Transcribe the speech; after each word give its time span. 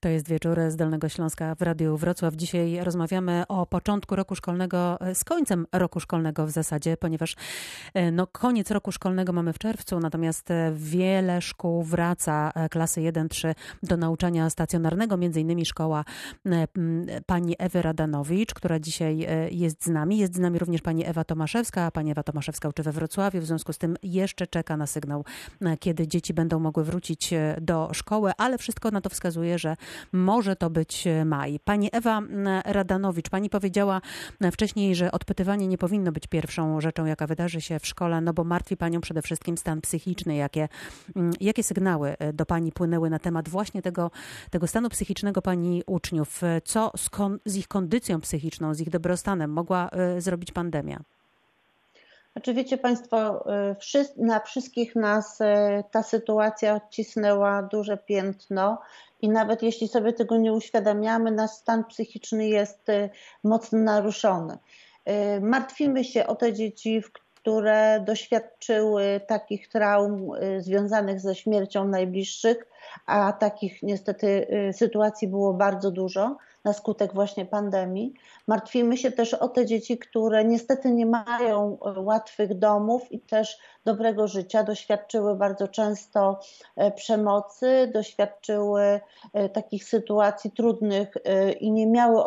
To 0.00 0.08
jest 0.08 0.28
wieczór 0.28 0.58
z 0.68 0.76
Dolnego 0.76 1.08
Śląska 1.08 1.54
w 1.54 1.62
Radiu 1.62 1.96
Wrocław. 1.96 2.34
Dzisiaj 2.34 2.84
rozmawiamy 2.84 3.44
o 3.48 3.66
początku 3.66 4.16
roku 4.16 4.34
szkolnego, 4.34 4.98
z 5.14 5.24
końcem 5.24 5.66
roku 5.72 6.00
szkolnego 6.00 6.46
w 6.46 6.50
zasadzie, 6.50 6.96
ponieważ 6.96 7.36
e, 7.94 8.10
no, 8.12 8.26
koniec 8.26 8.70
roku 8.70 8.92
szkolnego 8.92 9.32
mamy 9.32 9.52
w 9.52 9.58
czerwcu, 9.58 10.00
natomiast 10.00 10.50
e, 10.50 10.72
wiele 10.74 11.42
szkół 11.42 11.82
wraca 11.82 12.52
e, 12.54 12.68
klasy 12.68 13.00
1-3 13.00 13.54
do 13.82 13.96
nauczania 13.96 14.50
stacjonarnego, 14.50 15.16
między 15.16 15.40
innymi 15.40 15.66
szkoła 15.66 16.04
pani 17.26 17.54
Ewy 17.58 17.82
Radanowicz, 17.82 18.54
która 18.54 18.78
dzisiaj 18.78 19.26
jest 19.50 19.84
z 19.84 19.88
nami. 19.88 20.18
Jest 20.18 20.34
z 20.34 20.38
nami 20.38 20.58
również 20.58 20.82
pani 20.82 21.06
Ewa 21.06 21.24
Tomaszewska. 21.24 21.90
Pani 21.90 22.10
Ewa 22.10 22.22
Tomaszewska 22.22 22.68
uczy 22.68 22.82
we 22.82 22.92
Wrocławiu, 22.92 23.40
w 23.40 23.46
związku 23.46 23.72
z 23.72 23.78
tym 23.78 23.96
jeszcze 24.02 24.46
czeka 24.46 24.76
na 24.76 24.86
sygnał, 24.86 25.24
kiedy 25.80 26.08
dzieci 26.08 26.34
będą 26.34 26.58
mogły 26.58 26.84
wrócić 26.84 27.34
do 27.60 27.90
szkoły, 27.92 28.32
ale 28.38 28.58
wszystko 28.58 28.90
na 28.90 29.00
to 29.00 29.10
wskazuje, 29.10 29.58
że 29.58 29.76
może 30.12 30.56
to 30.56 30.70
być 30.70 31.06
e, 31.06 31.24
maj. 31.24 31.60
Pani 31.64 31.88
Ewa 31.92 32.22
Radanowicz, 32.64 33.30
pani 33.30 33.50
powiedziała 33.50 34.00
e, 34.40 34.50
wcześniej, 34.50 34.94
że 34.94 35.12
odpytywanie 35.12 35.66
nie 35.66 35.78
powinno 35.78 36.12
być 36.12 36.26
pierwszą 36.26 36.80
rzeczą, 36.80 37.06
jaka 37.06 37.26
wydarzy 37.26 37.60
się 37.60 37.78
w 37.78 37.86
szkole, 37.86 38.20
no 38.20 38.32
bo 38.32 38.44
martwi 38.44 38.76
panią 38.76 39.00
przede 39.00 39.22
wszystkim 39.22 39.58
stan 39.58 39.80
psychiczny. 39.80 40.36
Jakie, 40.36 40.68
jakie 41.40 41.62
sygnały 41.62 42.16
e, 42.18 42.32
do 42.32 42.46
pani 42.46 42.72
płynęły 42.72 43.10
na 43.10 43.18
temat 43.18 43.48
właśnie 43.48 43.82
tego, 43.82 44.10
tego 44.50 44.66
stanu 44.66 44.88
psychicznego 44.88 45.42
pani 45.42 45.82
uczniów? 45.86 46.40
Co 46.64 46.92
z, 46.96 47.10
kon, 47.10 47.38
z 47.44 47.56
ich 47.56 47.68
kondycją 47.68 48.20
psychiczną, 48.20 48.74
z 48.74 48.80
ich 48.80 48.90
dobrostanem 48.90 49.52
mogła 49.52 49.90
zrobić 50.18 50.52
pandemia? 50.52 51.00
Znaczy 52.32 52.54
wiecie 52.54 52.78
Państwo, 52.78 53.44
na 54.16 54.40
wszystkich 54.40 54.96
nas 54.96 55.38
ta 55.90 56.02
sytuacja 56.02 56.74
odcisnęła 56.74 57.62
duże 57.62 57.96
piętno 57.96 58.78
i 59.22 59.28
nawet 59.28 59.62
jeśli 59.62 59.88
sobie 59.88 60.12
tego 60.12 60.36
nie 60.36 60.52
uświadamiamy, 60.52 61.30
nasz 61.30 61.50
stan 61.50 61.84
psychiczny 61.84 62.48
jest 62.48 62.88
y, 62.88 63.10
mocno 63.44 63.78
naruszony. 63.78 64.58
Y, 65.36 65.40
martwimy 65.40 66.04
się 66.04 66.26
o 66.26 66.36
te 66.36 66.52
dzieci, 66.52 67.02
które 67.34 68.00
doświadczyły 68.06 69.20
takich 69.26 69.68
traum 69.68 70.34
y, 70.34 70.62
związanych 70.62 71.20
ze 71.20 71.34
śmiercią 71.34 71.88
najbliższych, 71.88 72.66
a 73.06 73.32
takich 73.32 73.82
niestety 73.82 74.46
sytuacji 74.72 75.28
było 75.28 75.54
bardzo 75.54 75.90
dużo 75.90 76.36
na 76.64 76.72
skutek 76.72 77.14
właśnie 77.14 77.46
pandemii. 77.46 78.14
Martwimy 78.46 78.96
się 78.96 79.12
też 79.12 79.34
o 79.34 79.48
te 79.48 79.66
dzieci, 79.66 79.98
które 79.98 80.44
niestety 80.44 80.90
nie 80.90 81.06
mają 81.06 81.78
e, 81.96 82.00
łatwych 82.00 82.58
domów 82.58 83.12
i 83.12 83.20
też 83.20 83.58
dobrego 83.84 84.28
życia, 84.28 84.62
doświadczyły 84.62 85.36
bardzo 85.36 85.68
często 85.68 86.40
e, 86.76 86.90
przemocy, 86.90 87.90
doświadczyły 87.94 89.00
takich 89.52 89.84
sytuacji 89.84 90.50
trudnych 90.50 91.08
i 91.60 91.72
nie 91.72 91.86
miały 91.86 92.24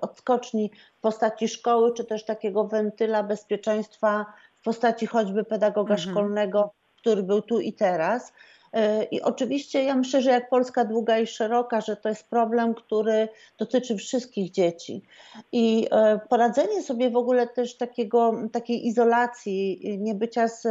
odskoczni 0.00 0.70
w 0.98 1.00
postaci 1.00 1.48
szkoły, 1.48 1.92
czy 1.94 2.04
też 2.04 2.24
takiego 2.24 2.64
wentyla 2.64 3.22
bezpieczeństwa 3.22 4.26
w 4.60 4.64
postaci 4.64 5.06
choćby 5.06 5.44
pedagoga 5.44 5.94
mhm. 5.94 6.10
szkolnego, 6.10 6.72
który 6.96 7.22
był 7.22 7.42
tu 7.42 7.60
i 7.60 7.72
teraz. 7.72 8.32
I 9.10 9.22
oczywiście 9.22 9.84
ja 9.84 9.94
myślę, 9.94 10.22
że 10.22 10.30
jak 10.30 10.48
Polska 10.48 10.84
długa 10.84 11.18
i 11.18 11.26
szeroka, 11.26 11.80
że 11.80 11.96
to 11.96 12.08
jest 12.08 12.30
problem, 12.30 12.74
który 12.74 13.28
dotyczy 13.58 13.96
wszystkich 13.96 14.50
dzieci. 14.50 15.02
I 15.52 15.88
e, 15.90 16.20
poradzenie 16.28 16.82
sobie 16.82 17.10
w 17.10 17.16
ogóle 17.16 17.46
też 17.46 17.76
takiego, 17.76 18.34
takiej 18.52 18.86
izolacji, 18.86 19.80
niebycia 19.98 20.48
z 20.48 20.66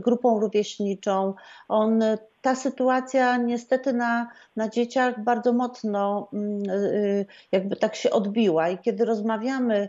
grupą 0.00 0.40
rówieśniczą, 0.40 1.34
on 1.68 2.02
ta 2.44 2.54
sytuacja 2.54 3.36
niestety 3.36 3.92
na, 3.92 4.28
na 4.56 4.68
dzieciach 4.68 5.24
bardzo 5.24 5.52
mocno 5.52 6.28
mm, 6.32 6.62
e, 6.70 7.24
jakby 7.52 7.76
tak 7.76 7.94
się 7.94 8.10
odbiła. 8.10 8.68
I 8.68 8.78
kiedy 8.78 9.04
rozmawiamy 9.04 9.88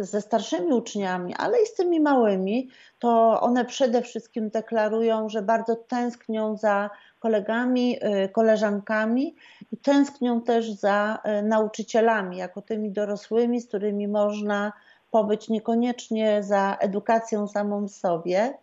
ze 0.00 0.20
starszymi 0.20 0.72
uczniami, 0.72 1.34
ale 1.34 1.62
i 1.62 1.66
z 1.66 1.74
tymi 1.74 2.00
małymi, 2.00 2.68
to 2.98 3.40
one 3.40 3.64
przede 3.64 4.02
wszystkim 4.02 4.50
deklarują, 4.50 5.28
że 5.28 5.42
bardzo 5.42 5.76
tęsknią 5.76 6.56
za 6.56 6.90
kolegami, 7.18 7.98
y, 8.24 8.28
koleżankami 8.28 9.36
i 9.72 9.76
tęsknią 9.76 10.40
też 10.40 10.72
za 10.72 11.18
y, 11.40 11.42
nauczycielami, 11.42 12.36
jako 12.36 12.62
tymi 12.62 12.92
dorosłymi, 12.92 13.60
z 13.60 13.68
którymi 13.68 14.08
można 14.08 14.72
pobyć 15.10 15.48
niekoniecznie 15.48 16.42
za 16.42 16.76
edukacją 16.80 17.48
samą 17.48 17.88
w 17.88 17.90
sobie. 17.90 18.54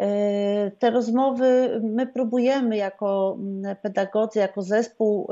Y, 0.00 0.70
te 0.78 0.90
rozmowy 0.90 1.80
my 1.82 2.06
próbujemy 2.06 2.76
jako 2.76 3.36
mm, 3.38 3.76
pedagodzy, 3.76 4.38
jako 4.38 4.62
zespół 4.62 5.28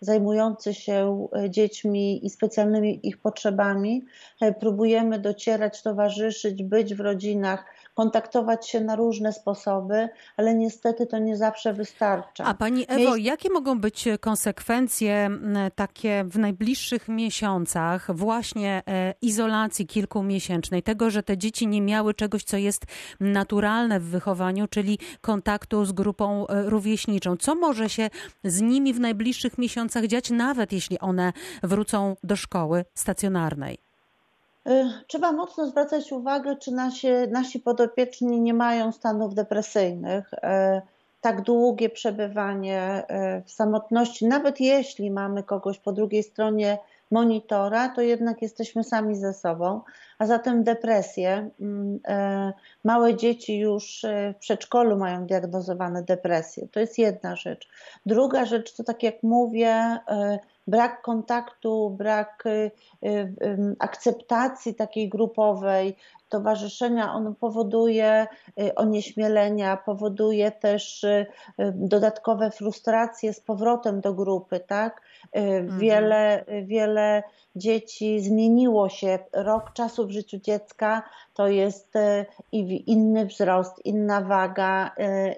zajmujący 0.00 0.74
się 0.74 1.28
dziećmi 1.48 2.26
i 2.26 2.30
specjalnymi 2.30 3.08
ich 3.08 3.18
potrzebami, 3.20 4.04
próbujemy 4.60 5.18
docierać, 5.18 5.82
towarzyszyć, 5.82 6.62
być 6.62 6.94
w 6.94 7.00
rodzinach, 7.00 7.64
kontaktować 7.94 8.68
się 8.68 8.80
na 8.80 8.96
różne 8.96 9.32
sposoby, 9.32 10.08
ale 10.36 10.54
niestety 10.54 11.06
to 11.06 11.18
nie 11.18 11.36
zawsze 11.36 11.72
wystarcza. 11.72 12.44
A 12.44 12.54
pani 12.54 12.84
Ewo, 12.88 13.16
jakie 13.16 13.50
mogą 13.50 13.80
być 13.80 14.08
konsekwencje 14.20 15.30
takie 15.74 16.24
w 16.24 16.38
najbliższych 16.38 17.08
miesiącach 17.08 18.16
właśnie 18.16 18.82
e, 18.86 19.14
izolacji 19.22 19.86
kilkumiesięcznej, 19.86 20.82
tego, 20.82 21.10
że 21.10 21.22
te 21.22 21.38
dzieci 21.38 21.66
nie 21.66 21.80
miały 21.82 22.14
czegoś, 22.14 22.44
co 22.44 22.56
jest 22.56 22.84
naturalne 23.20 24.00
w 24.00 24.04
wychowaniu, 24.04 24.68
czyli 24.68 24.98
kontaktu 25.20 25.84
z 25.84 25.92
grupą 25.92 26.46
e, 26.46 26.62
rówieśniczą? 26.70 27.36
Co 27.36 27.54
może 27.54 27.88
się 27.88 28.10
z 28.44 28.60
nimi 28.60 28.94
w 28.94 29.00
najbliższych 29.00 29.58
miesiącach 29.58 30.06
dziać, 30.06 30.30
nawet 30.30 30.72
jeśli 30.72 30.98
one 30.98 31.32
wrócą 31.62 32.16
do 32.22 32.36
szkoły 32.36 32.84
stacjonarnej? 32.94 33.93
Y, 34.68 34.90
trzeba 35.06 35.32
mocno 35.32 35.66
zwracać 35.66 36.12
uwagę, 36.12 36.56
czy 36.56 36.72
nasi, 36.72 37.08
nasi 37.30 37.60
podopieczni 37.60 38.40
nie 38.40 38.54
mają 38.54 38.92
stanów 38.92 39.34
depresyjnych. 39.34 40.32
Y, 40.32 40.38
tak 41.20 41.42
długie 41.42 41.90
przebywanie 41.90 43.02
y, 43.38 43.42
w 43.46 43.50
samotności, 43.50 44.26
nawet 44.26 44.60
jeśli 44.60 45.10
mamy 45.10 45.42
kogoś 45.42 45.78
po 45.78 45.92
drugiej 45.92 46.22
stronie 46.22 46.78
monitora, 47.10 47.88
to 47.88 48.00
jednak 48.00 48.42
jesteśmy 48.42 48.84
sami 48.84 49.16
ze 49.16 49.34
sobą. 49.34 49.80
A 50.18 50.26
zatem 50.26 50.64
depresje. 50.64 51.50
Mm, 51.60 52.00
małe 52.84 53.16
dzieci 53.16 53.58
już 53.58 54.06
w 54.34 54.38
przedszkolu 54.38 54.96
mają 54.96 55.26
diagnozowane 55.26 56.02
depresje. 56.02 56.68
To 56.68 56.80
jest 56.80 56.98
jedna 56.98 57.36
rzecz. 57.36 57.68
Druga 58.06 58.44
rzecz 58.44 58.72
to, 58.76 58.84
tak 58.84 59.02
jak 59.02 59.22
mówię, 59.22 59.98
brak 60.66 61.02
kontaktu, 61.02 61.90
brak 61.90 62.44
y, 62.46 62.70
y, 63.04 63.76
akceptacji 63.78 64.74
takiej 64.74 65.08
grupowej, 65.08 65.96
towarzyszenia, 66.28 67.12
on 67.12 67.34
powoduje 67.34 68.26
y, 68.60 68.74
onieśmielenia, 68.74 69.76
powoduje 69.76 70.50
też 70.50 71.06
dodatkowe 71.74 72.50
frustracje 72.50 73.32
z 73.32 73.40
powrotem 73.40 74.00
do 74.00 74.14
grupy, 74.14 74.60
tak? 74.60 75.00
Mhm. 75.32 75.78
Wiele, 75.78 76.44
wiele 76.62 77.22
dzieci 77.56 78.20
zmieniło 78.20 78.88
się. 78.88 79.18
Rok 79.32 79.72
czasu 79.72 80.06
w 80.06 80.10
życiu 80.10 80.38
dziecka 80.38 81.02
to 81.34 81.48
jest 81.48 81.92
inny 82.86 83.26
wzrost, 83.26 83.86
inna 83.86 84.20
waga, 84.20 84.90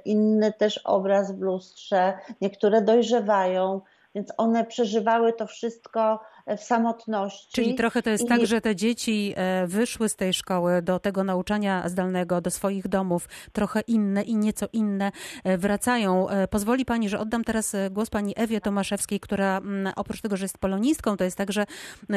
inny 0.04 0.52
też 0.52 0.78
obraz 0.78 1.32
w 1.32 1.40
lustrze. 1.40 2.18
Niektóre 2.40 2.82
dojrzewają, 2.82 3.80
więc 4.16 4.32
one 4.36 4.64
przeżywały 4.64 5.32
to 5.32 5.46
wszystko 5.46 6.20
w 6.56 6.60
samotności. 6.60 7.52
Czyli 7.52 7.74
trochę 7.74 8.02
to 8.02 8.10
jest 8.10 8.24
I... 8.24 8.26
tak, 8.26 8.46
że 8.46 8.60
te 8.60 8.76
dzieci 8.76 9.34
e, 9.36 9.66
wyszły 9.66 10.08
z 10.08 10.16
tej 10.16 10.34
szkoły 10.34 10.82
do 10.82 10.98
tego 10.98 11.24
nauczania 11.24 11.88
zdalnego, 11.88 12.40
do 12.40 12.50
swoich 12.50 12.88
domów, 12.88 13.28
trochę 13.52 13.80
inne 13.80 14.22
i 14.22 14.36
nieco 14.36 14.66
inne 14.72 15.12
e, 15.44 15.58
wracają. 15.58 16.28
E, 16.28 16.48
pozwoli 16.48 16.84
Pani, 16.84 17.08
że 17.08 17.18
oddam 17.18 17.44
teraz 17.44 17.76
głos 17.90 18.10
Pani 18.10 18.32
Ewie 18.36 18.60
Tomaszewskiej, 18.60 19.20
która 19.20 19.58
mm, 19.58 19.92
oprócz 19.96 20.20
tego, 20.20 20.36
że 20.36 20.44
jest 20.44 20.58
polonistką, 20.58 21.16
to 21.16 21.24
jest 21.24 21.36
także 21.36 21.66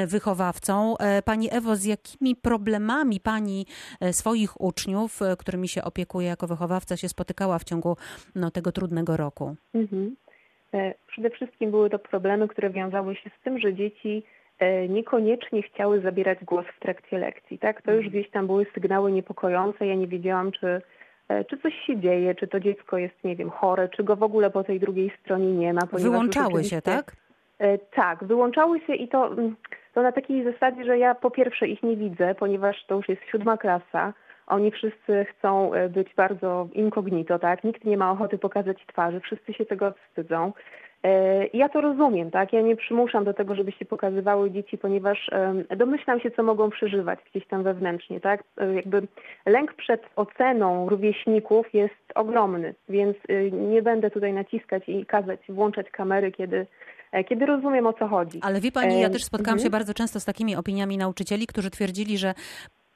wychowawcą. 0.08 0.96
Pani 1.26 1.54
Ewo, 1.54 1.76
z 1.76 1.84
jakimi 1.84 2.36
problemami 2.36 3.20
Pani 3.20 3.66
swoich 4.12 4.62
uczniów, 4.62 5.20
którymi 5.40 5.68
się 5.68 5.84
opiekuje 5.84 6.28
jako 6.28 6.48
wychowawca, 6.48 6.98
się 6.98 7.10
spotykała 7.10 7.60
w 7.60 7.64
ciągu 7.64 7.98
no, 8.36 8.52
tego 8.52 8.72
trudnego 8.72 9.18
roku? 9.18 9.56
Mhm. 9.74 10.16
E, 10.74 10.94
przede 11.08 11.30
wszystkim 11.30 11.72
były 11.72 11.90
to 11.90 12.00
problemy, 12.00 12.48
które 12.48 12.70
wiązały 12.70 13.16
się 13.16 13.30
z 13.40 13.44
tym, 13.44 13.60
że 13.60 13.74
dzieci 13.74 14.24
e, 14.60 14.88
niekoniecznie 14.88 15.62
chciały 15.62 16.02
zabierać 16.02 16.40
głos 16.46 16.66
w 16.78 16.80
trakcie 16.80 17.18
lekcji. 17.18 17.60
Tak? 17.60 17.82
To 17.82 17.92
już 17.92 18.06
mhm. 18.06 18.12
gdzieś 18.12 18.32
tam 18.32 18.48
były 18.48 18.66
sygnały 18.74 19.12
niepokojące. 19.12 19.88
Ja 19.88 19.96
nie 19.96 20.08
wiedziałam, 20.08 20.52
czy, 20.52 20.82
e, 21.30 21.46
czy 21.46 21.58
coś 21.58 21.74
się 21.88 22.00
dzieje, 22.00 22.36
czy 22.36 22.48
to 22.48 22.60
dziecko 22.60 22.98
jest, 22.98 23.24
nie 23.24 23.36
wiem, 23.36 23.50
chore, 23.50 23.90
czy 23.90 24.04
go 24.04 24.16
w 24.16 24.24
ogóle 24.24 24.50
po 24.50 24.64
tej 24.64 24.80
drugiej 24.80 25.12
stronie 25.22 25.52
nie 25.52 25.74
ma. 25.74 25.82
Wyłączały 25.94 26.64
się, 26.64 26.82
tak? 26.82 27.16
Tak, 27.92 28.24
wyłączały 28.24 28.80
się 28.80 28.96
i 28.96 29.08
to, 29.08 29.28
mm, 29.28 29.56
to 29.94 30.02
na 30.02 30.12
takiej 30.12 30.44
zasadzie, 30.44 30.86
że 30.86 30.98
ja 30.98 31.16
po 31.16 31.32
pierwsze 31.32 31.68
ich 31.68 31.84
nie 31.84 31.96
widzę, 31.96 32.36
ponieważ 32.36 32.86
to 32.88 32.96
już 32.96 33.10
jest 33.10 33.22
siódma 33.32 33.58
klasa. 33.58 34.14
Oni 34.50 34.72
wszyscy 34.72 35.26
chcą 35.26 35.74
e, 35.74 35.90
być 35.90 36.08
bardzo 36.16 36.68
incognito, 36.74 37.40
tak? 37.40 37.64
Nikt 37.64 37.86
nie 37.86 37.98
ma 37.98 38.12
ochoty 38.12 38.38
pokazać 38.38 38.78
twarzy, 38.88 39.20
wszyscy 39.20 39.54
się 39.54 39.66
tego 39.66 39.94
wstydzą. 40.10 40.54
E, 41.04 41.46
ja 41.48 41.70
to 41.70 41.82
rozumiem, 41.82 42.32
tak? 42.32 42.54
Ja 42.54 42.62
nie 42.62 42.76
przymuszam 42.76 43.24
do 43.26 43.34
tego, 43.34 43.56
żeby 43.56 43.72
się 43.72 43.86
pokazywały 43.86 44.52
dzieci, 44.52 44.78
ponieważ 44.78 45.30
domyślam 45.78 46.20
się, 46.20 46.32
co 46.32 46.44
mogą 46.44 46.70
przeżywać 46.70 47.20
gdzieś 47.32 47.48
tam 47.48 47.64
wewnętrznie, 47.64 48.20
tak? 48.20 48.44
E, 48.58 48.74
jakby 48.74 49.02
lęk 49.46 49.74
przed 49.74 50.02
oceną 50.16 50.90
rówieśników 50.90 51.74
jest 51.74 51.96
ogromny, 52.16 52.76
więc 52.90 53.18
nie 53.52 53.82
będę 53.82 54.12
tutaj 54.12 54.34
naciskać 54.34 54.90
i 54.90 55.06
kazać 55.06 55.40
włączać 55.50 55.92
kamery, 55.92 56.32
kiedy 56.32 56.66
kiedy 57.30 57.46
rozumiem 57.46 57.88
o 57.88 57.94
co 57.94 58.08
chodzi. 58.08 58.40
Ale 58.44 58.62
wie 58.62 58.72
pani, 58.72 59.02
ja 59.02 59.10
też 59.10 59.24
spotkałam 59.24 59.60
się 59.60 59.66
mhm. 59.66 59.72
bardzo 59.72 59.94
często 59.94 60.20
z 60.20 60.26
takimi 60.26 60.56
opiniami 60.56 60.98
nauczycieli, 60.98 61.48
którzy 61.48 61.70
twierdzili, 61.70 62.18
że 62.18 62.34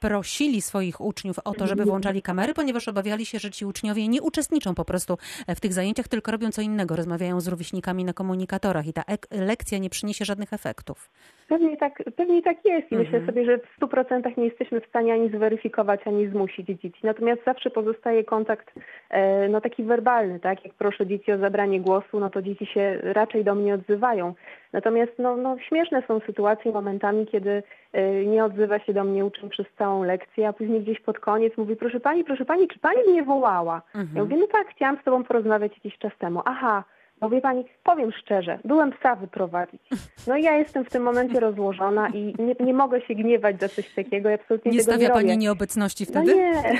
prosili 0.08 0.60
swoich 0.60 1.00
uczniów 1.00 1.36
o 1.44 1.52
to, 1.54 1.66
żeby 1.66 1.84
włączali 1.84 2.22
kamery, 2.22 2.54
ponieważ 2.54 2.88
obawiali 2.88 3.26
się, 3.26 3.38
że 3.38 3.50
ci 3.50 3.64
uczniowie 3.66 4.08
nie 4.08 4.22
uczestniczą 4.22 4.74
po 4.74 4.84
prostu 4.84 5.16
w 5.48 5.60
tych 5.60 5.72
zajęciach, 5.72 6.08
tylko 6.08 6.32
robią 6.32 6.50
co 6.50 6.62
innego, 6.62 6.96
rozmawiają 6.96 7.40
z 7.40 7.48
rówieśnikami 7.48 8.04
na 8.04 8.12
komunikatorach 8.12 8.86
i 8.86 8.92
ta 8.92 9.02
lekcja 9.30 9.78
nie 9.78 9.90
przyniesie 9.90 10.24
żadnych 10.24 10.52
efektów. 10.52 11.10
Pewnie 11.48 11.76
tak, 11.76 12.02
pewnie 12.16 12.42
tak 12.42 12.56
jest 12.64 12.92
i 12.92 12.94
mhm. 12.94 13.02
myślę 13.02 13.26
sobie, 13.26 13.44
że 13.44 13.58
w 13.58 13.80
100% 13.80 14.38
nie 14.38 14.44
jesteśmy 14.44 14.80
w 14.80 14.86
stanie 14.86 15.12
ani 15.12 15.30
zweryfikować, 15.30 16.00
ani 16.06 16.28
zmusić 16.28 16.66
dzieci. 16.66 17.00
Natomiast 17.02 17.40
zawsze 17.46 17.70
pozostaje 17.70 18.24
kontakt 18.24 18.72
e, 19.10 19.48
no, 19.48 19.60
taki 19.60 19.84
werbalny, 19.84 20.40
tak? 20.40 20.64
Jak 20.64 20.74
proszę 20.74 21.06
dzieci 21.06 21.32
o 21.32 21.38
zabranie 21.38 21.80
głosu, 21.80 22.20
no 22.20 22.30
to 22.30 22.42
dzieci 22.42 22.66
się 22.66 22.98
raczej 23.02 23.44
do 23.44 23.54
mnie 23.54 23.74
odzywają. 23.74 24.34
Natomiast 24.74 25.12
no, 25.18 25.36
no, 25.36 25.58
śmieszne 25.58 26.02
są 26.08 26.20
sytuacje 26.20 26.72
momentami, 26.72 27.26
kiedy 27.26 27.62
e, 27.92 28.24
nie 28.24 28.44
odzywa 28.44 28.78
się 28.78 28.92
do 28.92 29.04
mnie 29.04 29.24
uczeń 29.24 29.50
przez 29.50 29.66
całą 29.78 30.02
lekcję, 30.02 30.48
a 30.48 30.52
później 30.52 30.80
gdzieś 30.80 31.00
pod 31.00 31.18
koniec 31.18 31.56
mówi, 31.56 31.76
proszę 31.76 32.00
pani, 32.00 32.24
proszę 32.24 32.44
pani, 32.44 32.68
czy 32.68 32.78
pani 32.78 32.98
mnie 33.10 33.22
wołała? 33.22 33.82
Mhm. 33.94 34.16
Ja 34.16 34.22
mówię, 34.22 34.36
no 34.36 34.46
tak, 34.46 34.68
chciałam 34.68 34.98
z 35.00 35.04
tobą 35.04 35.24
porozmawiać 35.24 35.72
jakiś 35.72 35.98
czas 35.98 36.12
temu. 36.18 36.42
Aha, 36.44 36.84
bo 37.24 37.30
wie 37.30 37.40
pani, 37.40 37.64
powiem 37.84 38.12
szczerze, 38.12 38.58
byłem 38.64 38.92
psa 38.92 39.16
wyprowadzić. 39.16 39.82
No 40.26 40.36
i 40.36 40.42
ja 40.42 40.56
jestem 40.58 40.84
w 40.84 40.90
tym 40.90 41.02
momencie 41.02 41.40
rozłożona 41.40 42.08
i 42.08 42.34
nie, 42.38 42.66
nie 42.66 42.74
mogę 42.74 43.00
się 43.00 43.14
gniewać 43.14 43.60
za 43.60 43.68
coś 43.68 43.94
takiego. 43.94 44.32
absolutnie 44.32 44.72
nie 44.72 44.78
tego 44.78 44.92
stawia 44.92 45.08
nie 45.08 45.14
pani 45.14 45.28
robię. 45.28 45.36
nieobecności 45.36 46.04
no 46.04 46.10
wtedy? 46.10 46.36
No 46.36 46.42
nie, 46.42 46.78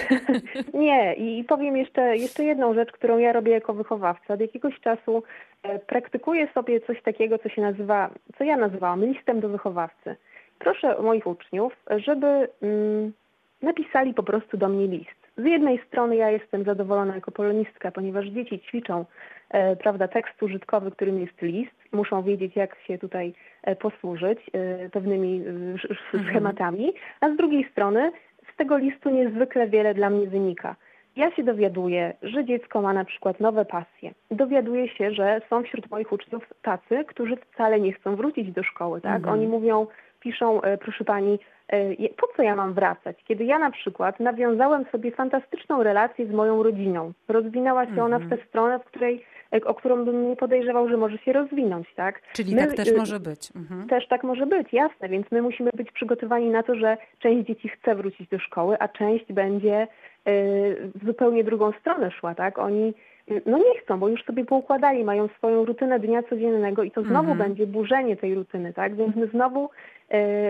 nie. 0.86 1.14
I 1.14 1.44
powiem 1.44 1.76
jeszcze, 1.76 2.16
jeszcze 2.16 2.44
jedną 2.44 2.74
rzecz, 2.74 2.92
którą 2.92 3.18
ja 3.18 3.32
robię 3.32 3.52
jako 3.52 3.74
wychowawca. 3.74 4.34
Od 4.34 4.40
jakiegoś 4.40 4.80
czasu 4.80 5.22
e, 5.62 5.78
praktykuję 5.78 6.48
sobie 6.54 6.80
coś 6.80 7.02
takiego, 7.02 7.38
co 7.38 7.48
się 7.48 7.62
nazywa, 7.62 8.10
co 8.38 8.44
ja 8.44 8.56
nazywałam 8.56 9.04
listem 9.04 9.40
do 9.40 9.48
wychowawcy. 9.48 10.16
Proszę 10.58 11.02
moich 11.02 11.26
uczniów, 11.26 11.72
żeby 11.96 12.48
mm, 12.62 13.12
napisali 13.62 14.14
po 14.14 14.22
prostu 14.22 14.56
do 14.56 14.68
mnie 14.68 14.86
list. 14.86 15.23
Z 15.36 15.44
jednej 15.44 15.80
strony 15.86 16.16
ja 16.16 16.30
jestem 16.30 16.64
zadowolona 16.64 17.14
jako 17.14 17.30
polonistka, 17.32 17.90
ponieważ 17.90 18.26
dzieci 18.26 18.60
ćwiczą 18.60 19.04
e, 19.50 19.76
prawda, 19.76 20.08
tekst 20.08 20.42
użytkowy, 20.42 20.90
którym 20.90 21.20
jest 21.20 21.42
list, 21.42 21.74
muszą 21.92 22.22
wiedzieć, 22.22 22.56
jak 22.56 22.76
się 22.78 22.98
tutaj 22.98 23.34
e, 23.62 23.76
posłużyć 23.76 24.38
e, 24.52 24.90
pewnymi 24.90 25.42
mhm. 25.46 25.78
schematami, 26.28 26.92
a 27.20 27.30
z 27.30 27.36
drugiej 27.36 27.70
strony 27.70 28.12
z 28.52 28.56
tego 28.56 28.76
listu 28.76 29.10
niezwykle 29.10 29.68
wiele 29.68 29.94
dla 29.94 30.10
mnie 30.10 30.26
wynika. 30.26 30.76
Ja 31.16 31.30
się 31.30 31.42
dowiaduję, 31.42 32.14
że 32.22 32.44
dziecko 32.44 32.82
ma 32.82 32.92
na 32.92 33.04
przykład 33.04 33.40
nowe 33.40 33.64
pasje. 33.64 34.14
Dowiaduję 34.30 34.88
się, 34.88 35.14
że 35.14 35.40
są 35.50 35.62
wśród 35.62 35.90
moich 35.90 36.12
uczniów 36.12 36.52
tacy, 36.62 37.04
którzy 37.04 37.36
wcale 37.36 37.80
nie 37.80 37.92
chcą 37.92 38.16
wrócić 38.16 38.52
do 38.52 38.62
szkoły. 38.62 39.00
Tak? 39.00 39.16
Mhm. 39.16 39.34
Oni 39.34 39.48
mówią, 39.48 39.86
piszą, 40.24 40.60
proszę 40.80 41.04
pani, 41.04 41.38
E, 41.68 42.08
po 42.16 42.26
co 42.36 42.42
ja 42.42 42.56
mam 42.56 42.74
wracać? 42.74 43.16
Kiedy 43.24 43.44
ja 43.44 43.58
na 43.58 43.70
przykład 43.70 44.20
nawiązałem 44.20 44.84
sobie 44.92 45.10
fantastyczną 45.10 45.82
relację 45.82 46.26
z 46.26 46.30
moją 46.30 46.62
rodziną, 46.62 47.12
rozwinęła 47.28 47.84
się 47.84 47.90
mhm. 47.90 48.06
ona 48.06 48.18
w 48.18 48.28
tę 48.28 48.38
stronę, 48.48 48.78
w 48.78 48.84
której 48.84 49.24
e, 49.52 49.64
o 49.64 49.74
którą 49.74 50.04
bym 50.04 50.28
nie 50.28 50.36
podejrzewał, 50.36 50.88
że 50.88 50.96
może 50.96 51.18
się 51.18 51.32
rozwinąć, 51.32 51.94
tak? 51.96 52.22
Czyli 52.32 52.54
my, 52.54 52.66
tak 52.66 52.74
też 52.74 52.92
może 52.96 53.20
być. 53.20 53.52
Mhm. 53.56 53.88
Też 53.88 54.08
tak 54.08 54.24
może 54.24 54.46
być, 54.46 54.72
jasne, 54.72 55.08
więc 55.08 55.30
my 55.30 55.42
musimy 55.42 55.70
być 55.74 55.92
przygotowani 55.92 56.50
na 56.50 56.62
to, 56.62 56.74
że 56.74 56.96
część 57.18 57.46
dzieci 57.46 57.68
chce 57.68 57.94
wrócić 57.94 58.28
do 58.28 58.38
szkoły, 58.38 58.76
a 58.80 58.88
część 58.88 59.32
będzie 59.32 59.86
w 60.94 61.06
zupełnie 61.06 61.44
drugą 61.44 61.72
stronę 61.72 62.10
szła, 62.10 62.34
tak? 62.34 62.58
Oni 62.58 62.94
no 63.46 63.58
nie 63.58 63.80
chcą, 63.82 63.98
bo 63.98 64.08
już 64.08 64.24
sobie 64.24 64.44
poukładali, 64.44 65.04
mają 65.04 65.28
swoją 65.28 65.64
rutynę 65.64 66.00
dnia 66.00 66.22
codziennego 66.22 66.82
i 66.82 66.90
to 66.90 67.02
znowu 67.02 67.30
mhm. 67.30 67.38
będzie 67.38 67.66
burzenie 67.66 68.16
tej 68.16 68.34
rutyny, 68.34 68.72
tak? 68.72 68.96
Więc 68.96 69.16
my 69.16 69.26
znowu 69.26 69.70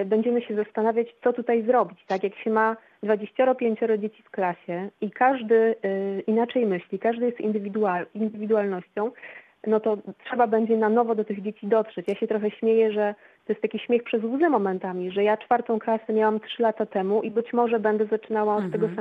y, 0.00 0.04
będziemy 0.04 0.42
się 0.42 0.54
zastanawiać, 0.54 1.14
co 1.24 1.32
tutaj 1.32 1.62
zrobić, 1.62 2.04
tak? 2.06 2.22
Jak 2.22 2.34
się 2.34 2.50
ma 2.50 2.76
25 3.02 3.80
dzieci 3.98 4.22
w 4.22 4.30
klasie 4.30 4.88
i 5.00 5.10
każdy 5.10 5.54
y, 5.54 6.22
inaczej 6.26 6.66
myśli, 6.66 6.98
każdy 6.98 7.26
jest 7.26 7.40
indywidual, 7.40 8.06
indywidualnością, 8.14 9.10
no 9.66 9.80
to 9.80 9.98
trzeba 10.24 10.46
będzie 10.46 10.76
na 10.76 10.88
nowo 10.88 11.14
do 11.14 11.24
tych 11.24 11.42
dzieci 11.42 11.66
dotrzeć. 11.66 12.08
Ja 12.08 12.14
się 12.14 12.26
trochę 12.26 12.50
śmieję, 12.50 12.92
że 12.92 13.14
to 13.46 13.52
jest 13.52 13.62
taki 13.62 13.78
śmiech 13.78 14.02
przez 14.02 14.24
łzy 14.24 14.48
momentami, 14.48 15.10
że 15.10 15.24
ja 15.24 15.36
czwartą 15.36 15.78
klasę 15.78 16.12
miałam 16.12 16.40
3 16.40 16.62
lata 16.62 16.86
temu 16.86 17.22
i 17.22 17.30
być 17.30 17.52
może 17.52 17.80
będę 17.80 18.06
zaczynała 18.06 18.56
od 18.56 18.72
tego 18.72 18.86
mhm. 18.86 18.96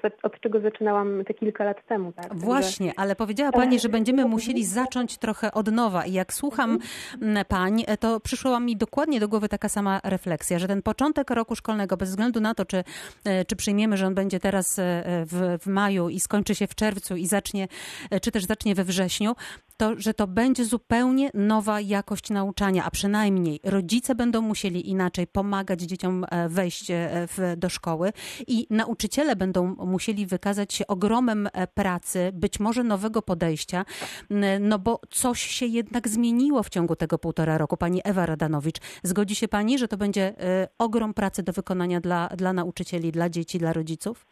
Samego 0.00 0.16
od 0.22 0.40
czego 0.40 0.60
zaczynałam 0.60 1.24
te 1.24 1.34
kilka 1.34 1.64
lat 1.64 1.86
temu. 1.86 2.12
Tak? 2.12 2.34
Właśnie, 2.34 2.86
Także... 2.86 3.00
ale 3.00 3.16
powiedziała 3.16 3.52
Pani, 3.52 3.80
że 3.80 3.88
będziemy 3.88 4.24
musieli 4.24 4.64
zacząć 4.64 5.18
trochę 5.18 5.52
od 5.52 5.72
nowa. 5.72 6.06
I 6.06 6.12
jak 6.12 6.32
słucham 6.32 6.78
mhm. 7.20 7.44
Pań, 7.48 7.84
to 8.00 8.20
przyszła 8.20 8.60
mi 8.60 8.76
dokładnie 8.76 9.20
do 9.20 9.28
głowy 9.28 9.48
taka 9.48 9.68
sama 9.68 10.00
refleksja, 10.04 10.58
że 10.58 10.68
ten 10.68 10.82
początek 10.82 11.30
roku 11.30 11.56
szkolnego, 11.56 11.96
bez 11.96 12.10
względu 12.10 12.40
na 12.40 12.54
to, 12.54 12.64
czy, 12.64 12.84
e, 13.24 13.44
czy 13.44 13.56
przyjmiemy, 13.56 13.96
że 13.96 14.06
on 14.06 14.14
będzie 14.14 14.40
teraz 14.40 14.78
e, 14.78 14.82
w, 15.26 15.58
w 15.62 15.66
maju 15.66 16.08
i 16.08 16.20
skończy 16.20 16.54
się 16.54 16.66
w 16.66 16.74
czerwcu 16.74 17.16
i 17.16 17.26
zacznie, 17.26 17.68
e, 18.10 18.20
czy 18.20 18.30
też 18.30 18.44
zacznie 18.44 18.74
we 18.74 18.84
wrześniu, 18.84 19.34
to, 19.82 19.94
że 19.96 20.14
to 20.14 20.26
będzie 20.26 20.64
zupełnie 20.64 21.30
nowa 21.34 21.80
jakość 21.80 22.30
nauczania, 22.30 22.84
a 22.84 22.90
przynajmniej 22.90 23.60
rodzice 23.64 24.14
będą 24.14 24.42
musieli 24.42 24.90
inaczej 24.90 25.26
pomagać 25.26 25.80
dzieciom 25.80 26.26
wejść 26.48 26.86
w, 27.28 27.54
do 27.56 27.68
szkoły 27.68 28.12
i 28.46 28.66
nauczyciele 28.70 29.36
będą 29.36 29.66
musieli 29.66 30.26
wykazać 30.26 30.74
się 30.74 30.86
ogromem 30.86 31.48
e, 31.52 31.66
pracy, 31.66 32.30
być 32.34 32.60
może 32.60 32.84
nowego 32.84 33.22
podejścia, 33.22 33.84
no 34.60 34.78
bo 34.78 35.00
coś 35.10 35.42
się 35.42 35.66
jednak 35.66 36.08
zmieniło 36.08 36.62
w 36.62 36.68
ciągu 36.68 36.96
tego 36.96 37.18
półtora 37.18 37.58
roku. 37.58 37.76
Pani 37.76 38.00
Ewa 38.04 38.26
Radanowicz, 38.26 38.78
zgodzi 39.02 39.34
się 39.34 39.48
Pani, 39.48 39.78
że 39.78 39.88
to 39.88 39.96
będzie 39.96 40.22
e, 40.40 40.68
ogrom 40.78 41.14
pracy 41.14 41.42
do 41.42 41.52
wykonania 41.52 42.00
dla, 42.00 42.28
dla 42.28 42.52
nauczycieli, 42.52 43.12
dla 43.12 43.28
dzieci, 43.28 43.58
dla 43.58 43.72
rodziców? 43.72 44.26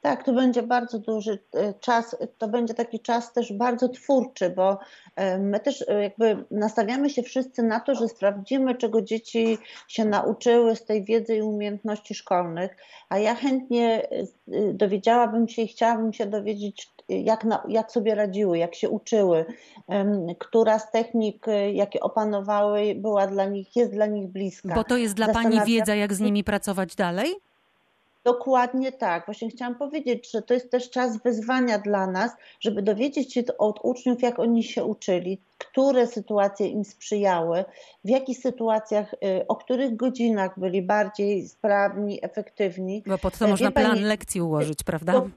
Tak, 0.00 0.24
to 0.24 0.32
będzie 0.32 0.62
bardzo 0.62 0.98
duży 0.98 1.38
e, 1.54 1.74
czas, 1.74 2.16
to 2.38 2.48
będzie 2.48 2.74
taki 2.74 3.00
czas 3.00 3.32
też 3.32 3.52
bardzo 3.52 3.88
twórczy, 3.88 4.50
bo 4.50 4.78
e, 5.16 5.38
my 5.38 5.60
też 5.60 5.84
e, 5.88 6.02
jakby 6.02 6.44
nastawiamy 6.50 7.10
się 7.10 7.22
wszyscy 7.22 7.62
na 7.62 7.80
to, 7.80 7.94
że 7.94 8.08
sprawdzimy, 8.08 8.74
czego 8.74 9.02
dzieci 9.02 9.58
się 9.88 10.04
nauczyły 10.04 10.76
z 10.76 10.84
tej 10.84 11.04
wiedzy 11.04 11.36
i 11.36 11.42
umiejętności 11.42 12.14
szkolnych, 12.14 12.76
a 13.08 13.18
ja 13.18 13.34
chętnie 13.34 14.08
dowiedziałabym 14.72 15.48
się 15.48 15.62
i 15.62 15.68
chciałabym 15.68 16.12
się 16.12 16.26
dowiedzieć, 16.26 16.90
jak, 17.08 17.44
na, 17.44 17.62
jak 17.68 17.92
sobie 17.92 18.14
radziły, 18.14 18.58
jak 18.58 18.74
się 18.74 18.88
uczyły, 18.88 19.44
która 20.38 20.78
z 20.78 20.90
technik, 20.90 21.46
jakie 21.72 22.00
opanowały, 22.00 22.94
była 22.94 23.26
dla 23.26 23.44
nich, 23.44 23.76
jest 23.76 23.92
dla 23.92 24.06
nich 24.06 24.28
bliska. 24.28 24.74
Bo 24.74 24.84
to 24.84 24.96
jest 24.96 25.14
dla 25.14 25.28
Pani 25.32 25.60
wiedza, 25.66 25.94
jak 25.94 26.14
z 26.14 26.20
nimi 26.20 26.44
pracować 26.44 26.94
dalej? 26.96 27.49
Dokładnie 28.24 28.92
tak. 28.92 29.26
Właśnie 29.26 29.50
chciałam 29.50 29.74
powiedzieć, 29.74 30.30
że 30.30 30.42
to 30.42 30.54
jest 30.54 30.70
też 30.70 30.90
czas 30.90 31.22
wyzwania 31.22 31.78
dla 31.78 32.06
nas, 32.06 32.32
żeby 32.60 32.82
dowiedzieć 32.82 33.34
się 33.34 33.42
od 33.58 33.80
uczniów, 33.82 34.22
jak 34.22 34.38
oni 34.38 34.64
się 34.64 34.84
uczyli, 34.84 35.40
które 35.58 36.06
sytuacje 36.06 36.68
im 36.68 36.84
sprzyjały, 36.84 37.64
w 38.04 38.08
jakich 38.08 38.38
sytuacjach, 38.38 39.14
y, 39.14 39.46
o 39.48 39.56
których 39.56 39.96
godzinach 39.96 40.58
byli 40.58 40.82
bardziej 40.82 41.48
sprawni, 41.48 42.18
efektywni. 42.22 43.02
Bo 43.06 43.18
pod 43.18 43.38
to 43.38 43.48
można 43.48 43.70
plan 43.70 43.90
pani, 43.90 44.02
lekcji 44.02 44.40
ułożyć, 44.40 44.82
prawda? 44.84 45.12
To, 45.12 45.28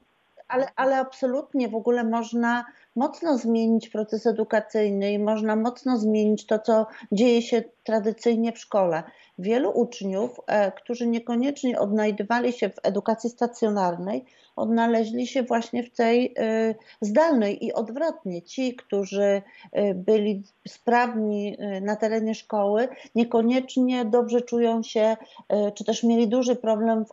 ale, 0.48 0.68
ale 0.76 0.96
absolutnie 0.96 1.68
w 1.68 1.74
ogóle 1.74 2.04
można 2.04 2.64
mocno 2.96 3.38
zmienić 3.38 3.88
proces 3.88 4.26
edukacyjny 4.26 5.12
i 5.12 5.18
można 5.18 5.56
mocno 5.56 5.98
zmienić 5.98 6.46
to, 6.46 6.58
co 6.58 6.86
dzieje 7.12 7.42
się 7.42 7.62
tradycyjnie 7.84 8.52
w 8.52 8.58
szkole. 8.58 9.02
Wielu 9.38 9.70
uczniów, 9.70 10.40
e, 10.46 10.72
którzy 10.72 11.06
niekoniecznie 11.06 11.78
odnajdywali 11.78 12.52
się 12.52 12.68
w 12.68 12.80
edukacji 12.82 13.30
stacjonarnej, 13.30 14.24
odnaleźli 14.56 15.26
się 15.26 15.42
właśnie 15.42 15.82
w 15.82 15.90
tej 15.90 16.34
y, 16.38 16.74
zdalnej 17.00 17.64
i 17.64 17.72
odwrotnie. 17.72 18.42
Ci, 18.42 18.74
którzy 18.74 19.22
y, 19.22 19.94
byli 19.94 20.42
sprawni 20.68 21.56
y, 21.76 21.80
na 21.80 21.96
terenie 21.96 22.34
szkoły, 22.34 22.88
niekoniecznie 23.14 24.04
dobrze 24.04 24.40
czują 24.40 24.82
się, 24.82 25.16
czy 25.74 25.84
też 25.84 26.02
mieli 26.02 26.28
duży 26.28 26.56
problem 26.56 27.04
w 27.04 27.12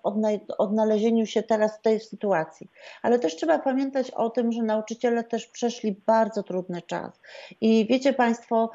odnalezieniu 0.57 1.25
się 1.25 1.43
teraz 1.43 1.77
w 1.77 1.81
tej 1.81 1.99
sytuacji. 1.99 2.69
Ale 3.01 3.19
też 3.19 3.35
trzeba 3.35 3.59
pamiętać 3.59 4.11
o 4.11 4.29
tym, 4.29 4.51
że 4.51 4.63
nauczyciele 4.63 5.23
też 5.23 5.47
przeszli 5.47 5.95
bardzo 6.05 6.43
trudny 6.43 6.81
czas. 6.81 7.21
I 7.61 7.85
wiecie 7.89 8.13
Państwo, 8.13 8.71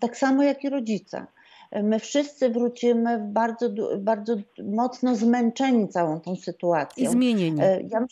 tak 0.00 0.16
samo 0.16 0.42
jak 0.42 0.64
i 0.64 0.68
rodzice 0.68 1.26
my 1.82 1.98
wszyscy 1.98 2.50
wrócimy 2.50 3.18
bardzo, 3.18 3.70
bardzo 3.98 4.36
mocno 4.64 5.16
zmęczeni 5.16 5.88
całą 5.88 6.20
tą 6.20 6.36
sytuacją. 6.36 7.04
I 7.04 7.08
zmienieni. 7.12 7.60
Ja, 7.88 8.06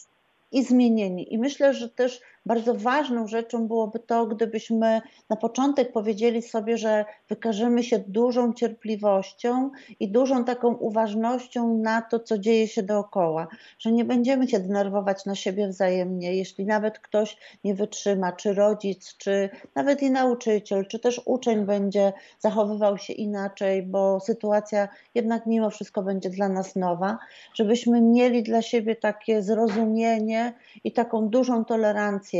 I 0.52 0.64
zmienieni. 0.64 1.34
I 1.34 1.38
myślę, 1.38 1.74
że 1.74 1.88
też 1.88 2.20
bardzo 2.50 2.74
ważną 2.74 3.26
rzeczą 3.26 3.66
byłoby 3.68 3.98
to, 3.98 4.26
gdybyśmy 4.26 5.00
na 5.28 5.36
początek 5.36 5.92
powiedzieli 5.92 6.42
sobie, 6.42 6.78
że 6.78 7.04
wykażemy 7.28 7.82
się 7.82 7.98
dużą 7.98 8.52
cierpliwością 8.52 9.70
i 10.00 10.08
dużą 10.08 10.44
taką 10.44 10.74
uważnością 10.74 11.76
na 11.76 12.02
to, 12.02 12.20
co 12.20 12.38
dzieje 12.38 12.68
się 12.68 12.82
dookoła, 12.82 13.46
że 13.78 13.92
nie 13.92 14.04
będziemy 14.04 14.48
się 14.48 14.60
denerwować 14.60 15.26
na 15.26 15.34
siebie 15.34 15.68
wzajemnie, 15.68 16.36
jeśli 16.36 16.66
nawet 16.66 16.98
ktoś 16.98 17.36
nie 17.64 17.74
wytrzyma, 17.74 18.32
czy 18.32 18.54
rodzic, 18.54 19.16
czy 19.16 19.50
nawet 19.74 20.02
i 20.02 20.10
nauczyciel, 20.10 20.86
czy 20.86 20.98
też 20.98 21.20
uczeń 21.24 21.64
będzie 21.64 22.12
zachowywał 22.38 22.98
się 22.98 23.12
inaczej, 23.12 23.82
bo 23.82 24.20
sytuacja 24.20 24.88
jednak 25.14 25.46
mimo 25.46 25.70
wszystko 25.70 26.02
będzie 26.02 26.30
dla 26.30 26.48
nas 26.48 26.76
nowa, 26.76 27.18
żebyśmy 27.54 28.00
mieli 28.00 28.42
dla 28.42 28.62
siebie 28.62 28.96
takie 28.96 29.42
zrozumienie 29.42 30.52
i 30.84 30.92
taką 30.92 31.28
dużą 31.28 31.64
tolerancję. 31.64 32.39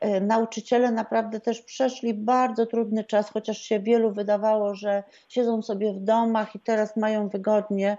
E, 0.00 0.20
nauczyciele 0.20 0.90
naprawdę 0.90 1.40
też 1.40 1.62
przeszli 1.62 2.14
bardzo 2.14 2.66
trudny 2.66 3.04
czas, 3.04 3.30
chociaż 3.30 3.58
się 3.58 3.80
wielu 3.80 4.12
wydawało, 4.12 4.74
że 4.74 5.02
siedzą 5.28 5.62
sobie 5.62 5.92
w 5.92 6.00
domach 6.00 6.54
i 6.54 6.60
teraz 6.60 6.96
mają 6.96 7.28
wygodnie. 7.28 7.96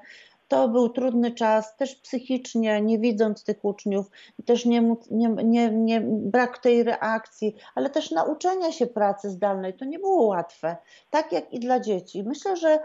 To 0.47 0.67
był 0.67 0.89
trudny 0.89 1.31
czas, 1.31 1.75
też 1.75 1.95
psychicznie, 1.95 2.81
nie 2.81 2.99
widząc 2.99 3.43
tych 3.43 3.65
uczniów, 3.65 4.11
też 4.45 4.65
nie, 4.65 4.95
nie, 5.11 5.29
nie, 5.29 5.69
nie, 5.69 6.01
brak 6.05 6.57
tej 6.57 6.83
reakcji, 6.83 7.55
ale 7.75 7.89
też 7.89 8.11
nauczenia 8.11 8.71
się 8.71 8.87
pracy 8.87 9.29
zdalnej. 9.29 9.73
To 9.73 9.85
nie 9.85 9.99
było 9.99 10.25
łatwe, 10.25 10.77
tak 11.09 11.31
jak 11.31 11.53
i 11.53 11.59
dla 11.59 11.79
dzieci. 11.79 12.23
Myślę, 12.23 12.57
że 12.57 12.79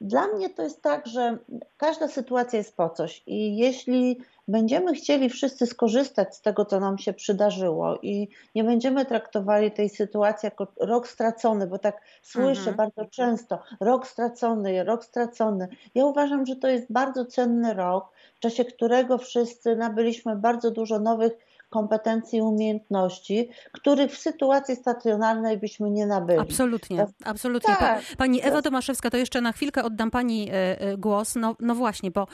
dla 0.00 0.26
mnie 0.26 0.50
to 0.50 0.62
jest 0.62 0.82
tak, 0.82 1.06
że 1.06 1.38
każda 1.76 2.08
sytuacja 2.08 2.58
jest 2.58 2.76
po 2.76 2.90
coś 2.90 3.22
i 3.26 3.56
jeśli 3.56 4.20
będziemy 4.48 4.94
chcieli 4.94 5.28
wszyscy 5.28 5.66
skorzystać 5.66 6.36
z 6.36 6.40
tego, 6.40 6.64
co 6.64 6.80
nam 6.80 6.98
się 6.98 7.12
przydarzyło 7.12 7.98
i 8.02 8.28
nie 8.54 8.64
będziemy 8.64 9.06
traktowali 9.06 9.70
tej 9.70 9.88
sytuacji 9.88 10.46
jako 10.46 10.66
rok 10.80 11.08
stracony, 11.08 11.66
bo 11.66 11.78
tak 11.78 12.00
słyszę 12.22 12.70
mhm. 12.70 12.76
bardzo 12.76 13.04
często, 13.04 13.58
rok 13.80 14.06
stracony, 14.06 14.84
rok 14.84 15.04
stracony. 15.04 15.68
Ja 15.94 16.06
uważam, 16.06 16.46
że 16.46 16.56
to 16.56 16.68
jest 16.68 16.92
bardzo 16.92 17.24
cenny 17.24 17.74
rok, 17.74 18.12
w 18.36 18.40
czasie 18.40 18.64
którego 18.64 19.18
wszyscy 19.18 19.76
nabyliśmy 19.76 20.36
bardzo 20.36 20.70
dużo 20.70 20.98
nowych 20.98 21.32
kompetencji 21.72 22.38
i 22.38 22.42
umiejętności, 22.42 23.48
których 23.72 24.12
w 24.12 24.18
sytuacji 24.18 24.76
stacjonarnej 24.76 25.58
byśmy 25.58 25.90
nie 25.90 26.06
nabyli. 26.06 26.38
Absolutnie, 26.38 27.06
absolutnie. 27.24 27.76
Tak, 27.76 28.02
pani 28.16 28.42
Ewa 28.42 28.62
Tomaszewska, 28.62 29.10
to 29.10 29.16
jeszcze 29.16 29.40
na 29.40 29.52
chwilkę 29.52 29.84
oddam 29.84 30.10
Pani 30.10 30.50
e, 30.50 30.80
e, 30.80 30.96
głos. 30.96 31.36
No, 31.36 31.56
no 31.60 31.74
właśnie, 31.74 32.10
bo 32.10 32.26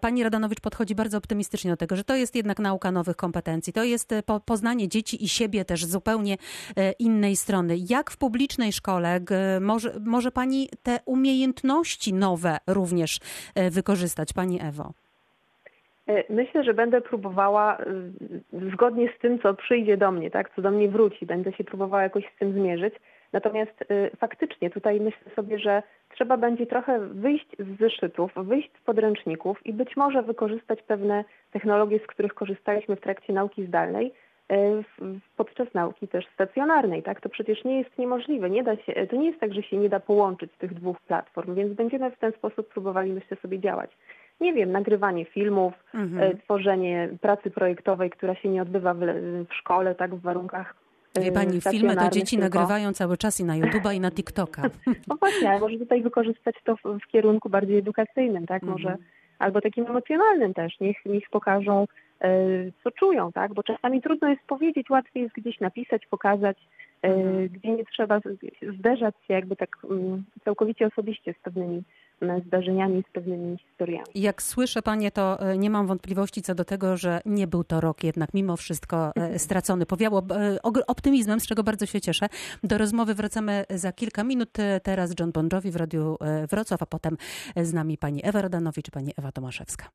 Pani 0.00 0.22
Radanowicz 0.22 0.60
podchodzi 0.60 0.94
bardzo 0.94 1.18
optymistycznie 1.18 1.70
do 1.70 1.76
tego, 1.76 1.96
że 1.96 2.04
to 2.04 2.14
jest 2.14 2.34
jednak 2.34 2.58
nauka 2.58 2.92
nowych 2.92 3.16
kompetencji. 3.16 3.72
To 3.72 3.84
jest 3.84 4.12
e, 4.12 4.22
poznanie 4.44 4.88
dzieci 4.88 5.24
i 5.24 5.28
siebie 5.28 5.64
też 5.64 5.84
zupełnie 5.84 6.36
innej 6.98 7.36
strony. 7.36 7.76
Jak 7.88 8.10
w 8.10 8.16
publicznej 8.16 8.72
szkole 8.72 9.20
może, 9.60 10.00
może 10.00 10.32
Pani 10.32 10.68
te 10.82 11.00
umiejętności 11.04 12.14
nowe 12.14 12.58
również 12.66 13.20
wykorzystać, 13.70 14.32
Pani 14.32 14.62
Ewo? 14.62 14.92
E, 16.10 16.24
myślę, 16.30 16.64
że 16.64 16.74
będę 16.74 17.00
próbowała 17.00 17.78
e, 17.78 17.84
zgodnie 18.72 19.08
z 19.16 19.18
tym, 19.18 19.38
co 19.38 19.54
przyjdzie 19.54 19.96
do 19.96 20.10
mnie, 20.10 20.30
tak, 20.30 20.50
co 20.54 20.62
do 20.62 20.70
mnie 20.70 20.88
wróci, 20.88 21.26
będę 21.26 21.52
się 21.52 21.64
próbowała 21.64 22.02
jakoś 22.02 22.24
z 22.24 22.38
tym 22.38 22.52
zmierzyć. 22.52 22.94
Natomiast 23.32 23.84
e, 23.88 24.16
faktycznie 24.16 24.70
tutaj 24.70 25.00
myślę 25.00 25.34
sobie, 25.36 25.58
że 25.58 25.82
trzeba 26.14 26.36
będzie 26.36 26.66
trochę 26.66 27.00
wyjść 27.00 27.46
z 27.58 27.78
zeszytów, 27.78 28.32
wyjść 28.36 28.70
z 28.80 28.84
podręczników 28.84 29.66
i 29.66 29.72
być 29.72 29.96
może 29.96 30.22
wykorzystać 30.22 30.82
pewne 30.82 31.24
technologie, 31.52 31.98
z 31.98 32.06
których 32.06 32.34
korzystaliśmy 32.34 32.96
w 32.96 33.00
trakcie 33.00 33.32
nauki 33.32 33.66
zdalnej, 33.66 34.12
podczas 35.36 35.74
nauki 35.74 36.08
też 36.08 36.26
stacjonarnej, 36.34 37.02
tak? 37.02 37.20
To 37.20 37.28
przecież 37.28 37.64
nie 37.64 37.78
jest 37.78 37.98
niemożliwe. 37.98 38.50
Nie 38.50 38.62
da 38.62 38.76
się, 38.76 39.06
to 39.06 39.16
nie 39.16 39.26
jest 39.26 39.40
tak, 39.40 39.54
że 39.54 39.62
się 39.62 39.76
nie 39.76 39.88
da 39.88 40.00
połączyć 40.00 40.52
tych 40.58 40.74
dwóch 40.74 41.00
platform, 41.00 41.54
więc 41.54 41.72
będziemy 41.72 42.10
w 42.10 42.18
ten 42.18 42.32
sposób 42.32 42.68
próbowali, 42.68 43.12
myślę, 43.12 43.36
sobie 43.36 43.58
działać 43.58 43.90
nie 44.40 44.52
wiem, 44.52 44.72
nagrywanie 44.72 45.24
filmów, 45.24 45.74
mhm. 45.94 46.22
E, 46.22 46.36
tworzenie 46.36 47.08
pracy 47.20 47.50
projektowej, 47.50 48.10
która 48.10 48.34
się 48.34 48.48
nie 48.48 48.62
odbywa 48.62 48.94
w, 48.94 48.98
w 49.50 49.54
szkole, 49.54 49.94
tak, 49.94 50.14
w 50.14 50.20
warunkach 50.20 50.74
Wie 51.16 51.28
e, 51.28 51.32
pani, 51.32 51.60
filmy 51.60 51.96
to 51.96 52.08
dzieci 52.10 52.36
tylko. 52.36 52.44
nagrywają 52.44 52.92
cały 52.92 53.16
czas 53.16 53.40
i 53.40 53.44
na 53.44 53.54
YouTube'a 53.54 53.94
i 53.94 54.00
na 54.00 54.10
TikToka. 54.10 54.62
No 55.08 55.16
właśnie, 55.16 55.50
ale 55.50 55.60
może 55.60 55.78
tutaj 55.78 56.02
wykorzystać 56.02 56.54
to 56.64 56.76
w, 56.76 56.98
w 57.04 57.06
kierunku 57.06 57.48
bardziej 57.48 57.78
edukacyjnym, 57.78 58.46
tak? 58.46 58.62
Może 58.62 58.88
mhm. 58.88 59.08
albo 59.38 59.60
takim 59.60 59.86
emocjonalnym 59.86 60.54
też. 60.54 60.80
Niech, 60.80 60.96
niech 61.06 61.30
pokażą, 61.30 61.86
e, 62.20 62.30
co 62.84 62.90
czują, 62.90 63.32
tak? 63.32 63.54
Bo 63.54 63.62
czasami 63.62 64.02
trudno 64.02 64.28
jest 64.28 64.42
powiedzieć, 64.46 64.90
łatwiej 64.90 65.22
jest 65.22 65.34
gdzieś 65.34 65.60
napisać, 65.60 66.06
pokazać, 66.06 66.58
e, 67.02 67.08
mhm. 67.08 67.48
gdzie 67.48 67.70
nie 67.70 67.84
trzeba 67.84 68.20
zderzać 68.78 69.14
się 69.26 69.34
jakby 69.34 69.56
tak 69.56 69.70
um, 69.82 70.24
całkowicie 70.44 70.86
osobiście 70.86 71.34
z 71.40 71.42
pewnymi 71.42 71.82
zdarzeniami, 72.46 73.04
z 73.10 73.12
pewnymi 73.12 73.58
historiami. 73.58 74.04
Jak 74.14 74.42
słyszę 74.42 74.82
Panie, 74.82 75.10
to 75.10 75.40
e, 75.40 75.58
nie 75.58 75.70
mam 75.70 75.86
wątpliwości 75.86 76.42
co 76.42 76.54
do 76.54 76.64
tego, 76.64 76.96
że 76.96 77.20
nie 77.26 77.46
był 77.46 77.64
to 77.64 77.80
rok 77.80 78.04
jednak 78.04 78.34
mimo 78.34 78.56
wszystko 78.56 79.12
e, 79.16 79.38
stracony. 79.38 79.86
Powiało 79.86 80.22
e, 80.30 80.58
optymizmem, 80.86 81.40
z 81.40 81.46
czego 81.46 81.62
bardzo 81.62 81.86
się 81.86 82.00
cieszę. 82.00 82.26
Do 82.62 82.78
rozmowy 82.78 83.14
wracamy 83.14 83.64
za 83.70 83.92
kilka 83.92 84.24
minut. 84.24 84.50
Teraz 84.82 85.14
John 85.20 85.32
Bon 85.32 85.48
Jovi 85.52 85.70
w 85.70 85.76
Radiu 85.76 86.16
Wrocław, 86.50 86.82
a 86.82 86.86
potem 86.86 87.16
z 87.56 87.72
nami 87.72 87.98
Pani 87.98 88.20
Ewa 88.26 88.42
Rodanowicz 88.42 88.88
i 88.88 88.90
Pani 88.90 89.12
Ewa 89.16 89.32
Tomaszewska. 89.32 89.90